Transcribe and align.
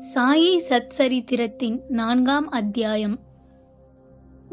சாயி 0.00 0.60
சத்சரித்திரத்தின் 0.68 1.80
நான்காம் 1.88 2.48
அத்தியாயம். 2.48 3.18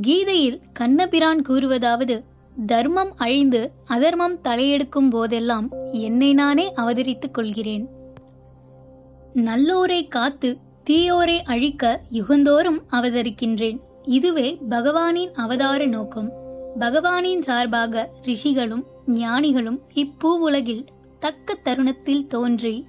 கீதையில் 0.00 0.60
கண்ணபிரான் 0.72 1.42
கூறுவதாவது 1.48 2.22
தர்மம் 2.66 3.12
அழிந்து 3.16 3.70
அதர்மம் 3.84 4.38
தலையெடுக்கும் 4.44 5.10
போதெல்லாம் 5.10 5.68
என்னை 5.92 6.34
நானே 6.34 6.72
அவதரித்துக் 6.76 7.34
கொள்கிறேன். 7.34 7.88
நல்லோரை 9.34 10.08
காத்து 10.08 10.56
தீயோரை 10.90 11.38
அழிக்க 11.44 12.00
யுகந்தோறும் 12.12 12.82
அவதரிக்கின்றேன். 12.90 13.80
இதுவே 14.02 14.58
பகவானின் 14.68 15.32
அவதார 15.32 15.86
நோக்கம். 15.86 16.30
பகவானின் 16.80 17.42
சார்பாக 17.42 18.10
ரிஷிகளும் 18.22 18.84
ஞானிகளும் 19.06 19.78
இப்பூவுலகில் 19.94 20.86
தக்க 21.20 21.54
தருணத்தில் 21.54 22.26
தோன்றி 22.26 22.84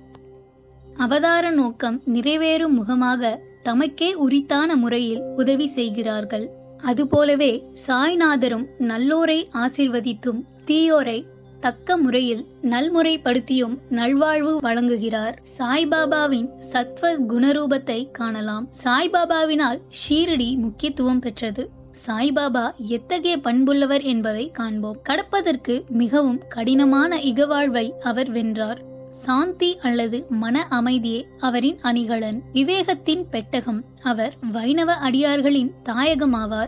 அவதார 0.98 1.50
நோக்கம் 1.50 2.02
நிறைவேறும் 2.06 2.74
முகமாக 2.74 3.40
தமக்கே 3.64 4.14
உரித்தான 4.14 4.76
முறையில் 4.76 5.22
உதவி 5.36 5.68
செய்கிறார்கள். 5.68 6.50
அதுபோலவே 6.82 7.64
சாய்நாதரும் 7.88 8.66
நல்லோரை 8.80 9.48
ஆசிர்வதித்தும் 9.54 10.46
தீயோரை 10.66 11.24
தக்க 11.60 11.98
முறையில் 11.98 12.46
நல்முறைப்படுத்தியும் 12.62 13.78
நல்வாழ்வு 13.90 14.60
வழங்குகிறார். 14.60 15.36
சாய்பாபாவின் 15.58 16.50
சத்வ 16.74 17.18
குணரூபத்தை 17.30 18.12
காணலாம். 18.12 18.70
சாய்பாபாவினால் 18.84 19.82
ஷீரடி 19.90 20.58
முக்கியத்துவம் 20.58 21.20
பெற்றது. 21.20 21.70
சாய்பாபா 22.08 22.76
எத்தகைய 22.76 23.38
பண்புள்ளவர் 23.38 24.04
என்பதை 24.04 24.52
காண்போம். 24.52 24.98
கடப்பதற்கு 25.10 25.88
மிகவும் 25.88 26.42
கடினமான 26.50 27.18
இகவாழ்வை 27.18 27.90
அவர் 27.90 28.32
வென்றார். 28.32 28.90
சாந்தி 29.12 29.78
அல்லது 29.82 30.26
மன 30.30 30.68
அமைதியே 30.70 31.28
அவரின் 31.40 31.80
அணிகலன். 31.82 32.42
விவேகத்தின் 32.54 33.26
பெட்டகம். 33.32 33.84
அவர் 34.04 34.34
வைணவ 34.52 34.94
அடியார்களின் 34.94 35.72
தாயகமாவார். 35.86 36.68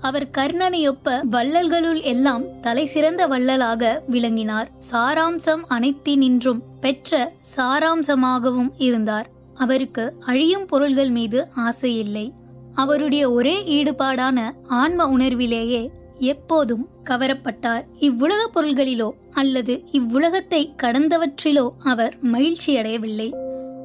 அவர் 0.00 0.28
கர்ணனையொப்ப 0.38 1.20
வள்ளல்களுள் 1.30 2.02
எல்லாம் 2.02 2.60
தலை 2.60 2.86
சிறந்த 2.86 3.26
வள்ளலாக 3.26 4.02
விளங்கினார். 4.06 4.70
சாராம்சம் 4.90 5.62
அனைத்தினின்றும் 5.68 6.60
பெற்ற 6.80 7.32
சாராம்சமாகவும் 7.56 8.70
இருந்தார். 8.76 9.30
அவருக்கு 9.54 10.14
அழியும் 10.20 10.66
பொருள்கள் 10.66 11.10
மீது 11.10 11.48
ஆசை 11.54 11.98
இல்லை 11.98 12.32
அவருடைய 12.74 13.32
ஒரே 13.32 13.82
ஈடுபாடான 13.82 14.50
ஆன்ம 14.68 15.16
உணர்விலேயே 15.16 15.90
எப்போதும் 16.18 16.88
கவரப்பட்டார். 17.10 17.84
இவ்வுலக 17.98 18.50
பொருள்களிலோ 18.54 19.10
அல்லது 19.30 19.84
இவ்வுலகத்தை 19.92 20.74
கடந்தவற்றிலோ 20.82 21.70
அவர் 21.82 22.14
மகிழ்ச்சியடையவில்லை. 22.32 23.34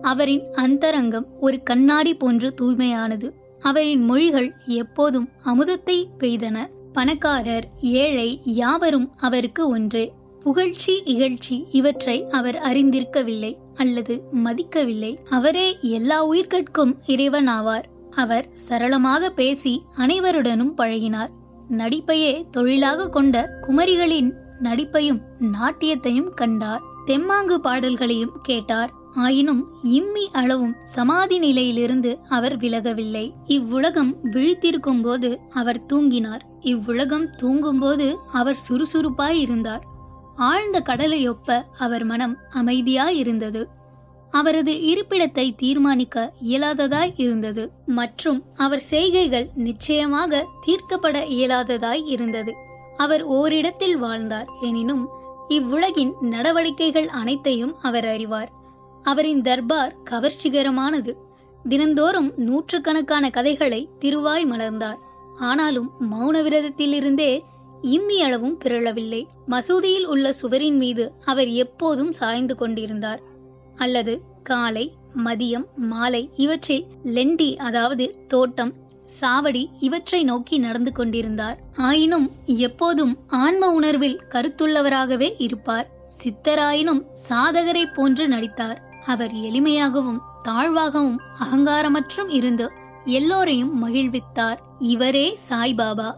அவரின் 0.02 0.44
அந்தரங்கம் 0.54 1.28
ஒரு 1.40 1.64
கண்ணாடி 1.64 2.14
போன்று 2.14 2.54
தூய்மையானது. 2.62 3.34
அவரின் 3.60 4.04
மொழிகள் 4.04 4.56
எப்போதும் 4.66 5.30
அமுதத்தை 5.44 6.08
பெய்தன. 6.20 6.70
பணக்காரர் 6.94 7.68
ஏழை 7.82 8.42
யாவரும் 8.44 9.12
அவருக்கு 9.18 9.70
ஒன்றே. 9.70 10.14
புகழ்ச்சி 10.40 11.02
இகழ்ச்சி 11.06 11.66
இவற்றை 11.72 12.26
அவர் 12.30 12.56
அறிந்திருக்கவில்லை 12.56 13.58
அல்லது 13.76 14.24
மதிக்கவில்லை. 14.44 15.18
அவரே 15.30 15.78
எல்லா 15.82 16.30
உயிர்கட்கும் 16.30 16.96
இறைவன் 17.06 17.48
ஆவார் 17.48 17.84
அவர் 18.12 18.48
சரளமாக 18.54 19.30
பேசி 19.30 19.82
அனைவருடனும் 19.98 20.74
பழகினார். 20.78 21.32
நடிப்பையே 21.70 22.50
தொழிலாக 22.50 23.10
கொண்ட 23.10 23.50
குமரிகளின் 23.62 24.34
நடிப்பையும் 24.64 25.22
நாட்டியத்தையும் 25.40 26.30
கண்டார். 26.30 26.82
தெம்மாங்கு 27.06 27.56
பாடல்களையும் 27.56 28.32
கேட்டார். 28.42 28.92
ஆயினும் 29.16 29.68
இம்மி 29.84 30.30
அளவும் 30.32 30.76
சமாதி 30.84 31.40
நிலையிலிருந்து 31.40 32.20
அவர் 32.30 32.58
விலகவில்லை. 32.58 33.32
இவ்வுலகம் 33.46 34.16
விழித்திருக்கும் 34.24 35.02
போது 35.02 35.40
அவர் 35.50 35.82
தூங்கினார். 35.94 36.40
இவ்வுலகம் 36.62 37.30
தூங்கும்போது 37.36 38.18
அவர் 38.32 38.56
சுறுசுறுப்பாய் 38.56 39.42
இருந்தார். 39.42 39.84
ஆழ்ந்த 40.36 40.84
கடலையொப்ப 40.86 41.64
அவர் 41.78 42.04
மனம் 42.04 42.38
அமைதியாய் 42.54 43.18
இருந்தது. 43.18 43.68
அவரது 44.40 44.74
இருப்பிடத்தை 44.92 45.46
தீர்மானிக்க 45.58 46.16
இயலாததாய் 46.44 47.14
இருந்தது. 47.16 47.64
மற்றும் 48.00 48.40
அவர் 48.56 48.84
செய்கைகள் 48.94 49.48
நிச்சயமாக 49.68 50.42
தீர்க்கப்பட 50.66 51.18
இயலாததாய் 51.38 52.04
இருந்தது. 52.06 52.54
அவர் 52.98 53.24
ஓரிடத்தில் 53.38 53.98
வாழ்ந்தார். 53.98 54.50
எனினும் 54.62 55.04
இவ்வுலகின் 55.50 56.14
நடவடிக்கைகள் 56.30 57.10
அனைத்தையும் 57.20 57.74
அவர் 57.82 58.08
அறிவார். 58.08 58.50
அவரின் 59.06 59.42
தர்பார் 59.42 59.94
கவர்ச்சிகரமானது. 60.10 61.12
தினந்தோறும் 61.64 62.30
நூற்றுக்கணக்கான 62.38 63.26
கதைகளை 63.30 63.82
திருவாய் 64.00 64.46
மலர்ந்தார். 64.46 65.00
ஆனாலும் 65.50 65.90
மௌன 66.12 66.36
விரதத்திலிருந்தே 66.46 67.32
இம்மி 67.88 68.18
அளவும் 68.22 68.58
பிறழவில்லை. 68.64 69.22
மசூதியில் 69.50 70.06
உள்ள 70.06 70.28
சுவரின் 70.34 70.78
மீது 70.78 71.06
அவர் 71.26 71.50
எப்போதும் 71.64 72.14
சாய்ந்து 72.20 72.56
கொண்டிருந்தார். 72.56 73.22
அல்லது 73.78 74.14
காலை 74.44 74.86
மதியம் 75.26 75.68
மாலை 75.76 76.30
இவற்றில் 76.36 76.86
லெண்டி 77.04 77.56
அதாவது 77.58 78.06
தோட்டம் 78.28 78.74
சாவடி 79.20 79.70
இவற்றை 79.80 80.24
நோக்கி 80.24 80.58
நடந்து 80.58 80.92
கொண்டிருந்தார். 80.92 81.58
ஆயினும் 81.78 82.32
எப்போதும் 82.46 83.14
ஆன்ம 83.28 83.70
உணர்வில் 83.70 84.20
கருத்துள்ளவராகவே 84.30 85.30
இருப்பார். 85.38 85.88
சித்தராயினும் 86.24 87.02
சாதகரை 87.30 87.84
போன்று 87.94 88.28
நடித்தார். 88.28 88.80
அவர் 89.06 89.34
எளிமையாகவும் 89.34 90.20
தாழ்வாகவும் 90.46 91.18
அகங்காரமற்றும் 91.40 92.30
இருந்து 92.30 92.72
எல்லோரையும் 93.06 93.74
மகிழ்வித்தார். 93.84 94.60
இவரே 94.80 95.28
சாய்பாபா. 95.50 96.10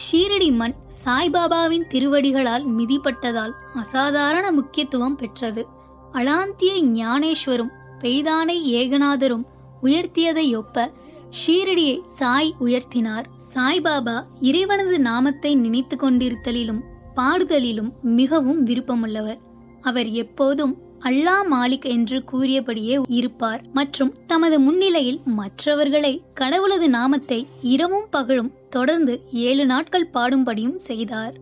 ஷீரடி 0.00 0.50
மண் 0.52 0.74
சாய்பாபாவின் 1.04 1.86
திருவடிகளால் 1.86 2.66
மிதிப்பட்டதால் 2.76 3.54
அசாதாரண 3.74 4.52
முக்கியத்துவம் 4.52 5.16
பெற்றது. 5.16 5.80
அலாந்திய 6.12 6.72
ஞானேஸ்வரும் 6.86 7.70
பெய்தானை 8.00 8.56
ஏகநாதரும் 8.72 9.44
உயர்த்தியதை 9.82 10.56
ஒப்ப 10.56 10.90
ஷீரடியை 11.38 12.02
சாய் 12.02 12.54
உயர்த்தினார். 12.60 13.26
சாய்பாபா 13.54 14.22
இறைவனது 14.40 15.00
நாமத்தை 15.00 15.54
நினைத்து 15.54 15.96
கொண்டிருத்தலிலும் 15.96 16.80
பாடுதலிலும் 17.16 17.90
மிகவும் 18.02 18.66
விருப்பமுள்ளவர். 18.66 19.40
அவர் 19.82 20.06
எப்போதும் 20.06 20.74
அல்லா 21.00 21.36
மாலிக் 21.50 21.86
என்று 21.94 22.24
கூறியபடியே 22.24 22.98
இருப்பார். 23.08 23.62
மற்றும் 23.72 24.12
தமது 24.26 24.58
முன்னிலையில் 24.60 25.20
மற்றவர்களை 25.24 26.22
கடவுளது 26.40 26.88
நாமத்தை 26.88 27.46
இரவும் 27.62 28.06
பகலும் 28.10 28.52
தொடர்ந்து 28.70 29.16
ஏழு 29.30 29.66
நாட்கள் 29.66 30.10
பாடும்படியும் 30.14 30.76
செய்தார். 30.76 31.34